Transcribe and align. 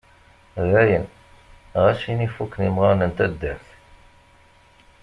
Dayen, 0.71 1.05
ɣas 1.81 2.01
ini 2.11 2.27
fukken 2.35 2.67
imɣaren 2.69 3.07
n 3.09 3.11
taddart. 3.17 3.67